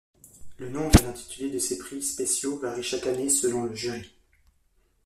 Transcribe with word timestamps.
Le 0.57 0.67
nombre 0.67 0.99
et 0.99 1.03
l'intitulé 1.03 1.51
de 1.51 1.59
ces 1.59 1.77
prix 1.77 2.01
spéciaux 2.01 2.57
varie 2.57 2.81
chaque 2.81 3.05
année, 3.05 3.29
selon 3.29 3.65
le 3.65 3.75
jury. 3.75 4.11